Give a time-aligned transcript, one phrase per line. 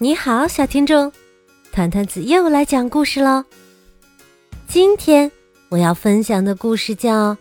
[0.00, 1.12] 你好，小听众，
[1.72, 3.44] 团团子又来讲故事喽。
[4.68, 5.32] 今天
[5.70, 7.34] 我要分享的故事叫《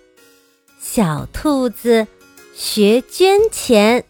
[0.79, 2.07] 小兔子
[2.55, 4.01] 学捐钱》。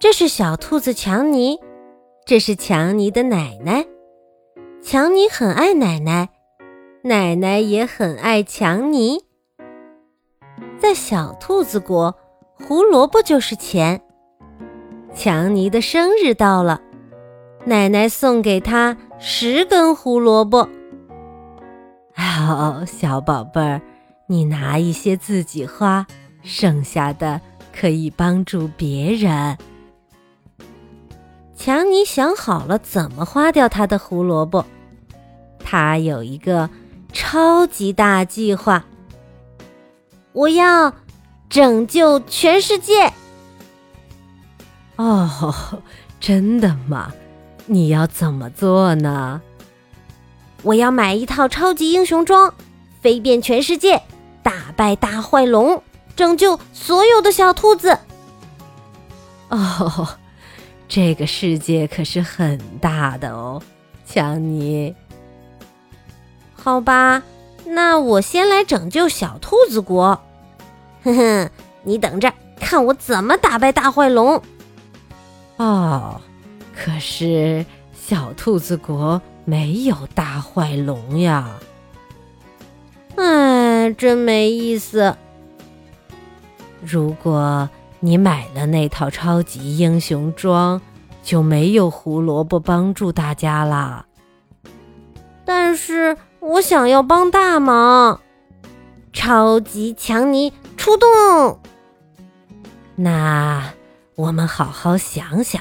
[0.00, 1.58] 这是小兔子强尼，
[2.24, 3.86] 这是强尼的奶奶。
[4.80, 6.30] 强尼很爱奶奶，
[7.02, 9.26] 奶奶也很爱强尼。
[10.86, 12.16] 在小兔子国，
[12.54, 14.00] 胡萝卜就是钱。
[15.12, 16.80] 强尼的生日到了，
[17.64, 20.68] 奶奶送给他十根胡萝卜。
[22.16, 23.82] 哦，小宝贝儿，
[24.28, 26.06] 你拿一些自己花，
[26.44, 27.40] 剩下的
[27.74, 29.58] 可以帮助别人。
[31.56, 34.64] 强尼想好了怎么花掉他的胡萝卜，
[35.58, 36.70] 他有一个
[37.12, 38.84] 超级大计划。
[40.36, 40.92] 我要
[41.48, 43.10] 拯救全世界！
[44.96, 45.80] 哦，
[46.20, 47.10] 真的吗？
[47.64, 49.40] 你要怎么做呢？
[50.62, 52.52] 我要买一套超级英雄装，
[53.00, 54.02] 飞遍全世界，
[54.42, 55.82] 打败大坏龙，
[56.14, 57.98] 拯救所有的小兔子。
[59.48, 60.06] 哦，
[60.86, 63.62] 这个世界可是很大的哦，
[64.04, 64.94] 强尼。
[66.54, 67.22] 好吧，
[67.64, 70.20] 那我先来拯救小兔子国。
[71.06, 71.50] 哼哼，
[71.84, 74.42] 你等着看我怎么打败大坏龙！
[75.56, 76.20] 哦，
[76.74, 81.52] 可是小兔子国没有大坏龙呀！
[83.14, 85.16] 哎，真没意思。
[86.82, 90.80] 如果你买了那套超级英雄装，
[91.22, 94.06] 就没有胡萝卜帮助大家啦。
[95.44, 98.20] 但是我想要帮大忙，
[99.12, 100.52] 超级强尼。
[100.86, 101.58] 出动！
[102.94, 103.72] 那
[104.14, 105.60] 我们好好想想，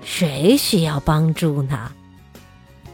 [0.00, 1.92] 谁需要帮助呢？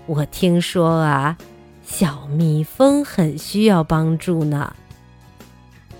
[0.06, 1.38] 我听说啊，
[1.86, 4.75] 小蜜蜂很需要帮助呢。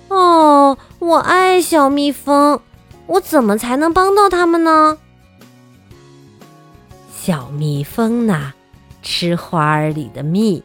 [0.09, 2.61] 哦，我爱小蜜蜂，
[3.07, 4.99] 我怎么才能帮到他们呢？
[7.15, 8.53] 小蜜蜂呢，
[9.01, 10.61] 吃花儿里的蜜，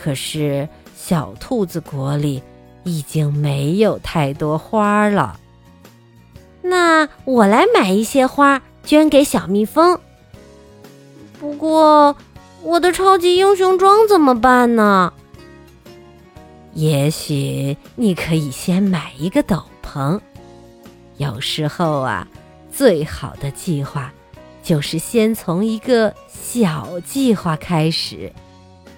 [0.00, 2.40] 可是小兔子国里。
[2.86, 5.40] 已经没有太多花了，
[6.62, 9.98] 那我来买一些花捐给小蜜蜂。
[11.40, 12.16] 不过，
[12.62, 15.12] 我的超级英雄装怎么办呢？
[16.74, 20.20] 也许你可以先买一个斗篷。
[21.16, 22.28] 有时候啊，
[22.70, 24.12] 最好的计划
[24.62, 28.32] 就是先从一个小计划开始，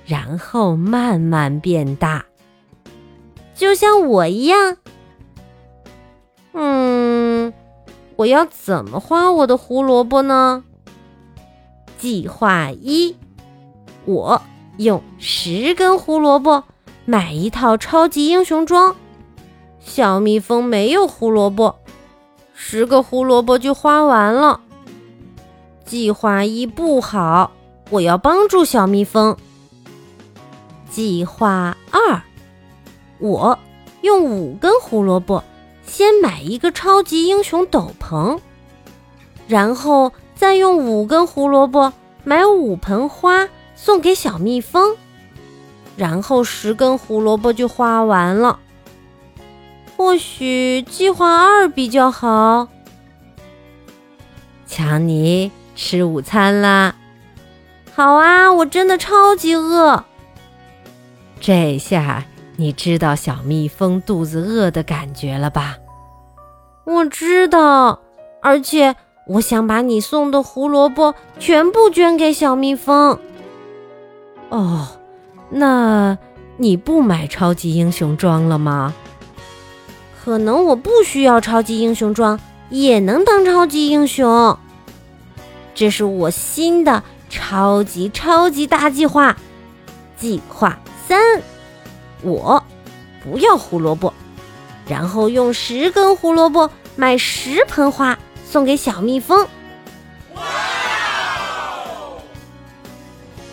[0.05, 2.23] 然后慢慢变大。
[3.59, 4.77] 就像我一样，
[6.53, 7.53] 嗯，
[8.15, 10.63] 我要怎么花我的胡萝卜呢？
[11.99, 13.17] 计划一，
[14.05, 14.41] 我
[14.77, 16.63] 用十根胡萝卜
[17.05, 18.95] 买一套超级英雄装。
[19.81, 21.81] 小蜜蜂没有胡萝卜，
[22.55, 24.61] 十个胡萝卜就花完了。
[25.85, 27.51] 计划一不好，
[27.91, 29.37] 我要帮助小蜜蜂。
[30.89, 32.23] 计划二。
[33.19, 33.59] 我
[34.03, 35.43] 用五根胡萝卜
[35.85, 38.39] 先买一个超级英雄斗篷，
[39.47, 41.93] 然后再用五根胡萝卜
[42.25, 44.97] 买五盆花送给小蜜蜂，
[45.97, 48.61] 然后十根胡萝卜就花完了。
[49.97, 52.69] 或许计划二比较好。
[54.67, 56.95] 强尼吃午餐啦！
[57.95, 60.05] 好啊，我真的超级饿。
[61.41, 62.25] 这下。
[62.61, 65.77] 你知道小蜜蜂肚子饿的感觉了吧？
[66.85, 68.01] 我知道，
[68.43, 68.97] 而且
[69.29, 73.17] 我想把你送的胡萝卜全部捐给小蜜蜂。
[74.49, 74.89] 哦，
[75.51, 76.19] 那
[76.57, 78.93] 你不买超级英雄装了吗？
[80.25, 82.41] 可能我不需要超级英雄装，
[82.71, 84.59] 也能当超级英雄。
[85.77, 89.37] 这是我新的超级超级大计划，
[90.17, 90.77] 计划
[91.07, 91.41] 三。
[92.23, 92.63] 我
[93.23, 94.13] 不要胡萝卜，
[94.87, 99.47] 然后用十根胡萝卜买十盆花送给小蜜蜂。
[100.35, 100.43] 哇！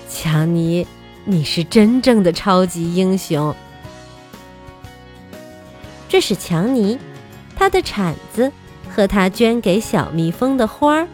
[0.09, 0.87] 强尼，
[1.25, 3.55] 你是真正的超级英雄。
[6.09, 6.97] 这是强尼，
[7.55, 8.51] 他的铲子
[8.89, 11.07] 和他捐给小蜜蜂的花儿。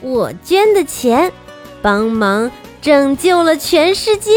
[0.00, 1.32] 我捐的钱，
[1.80, 2.50] 帮忙
[2.82, 4.32] 拯救了全世界。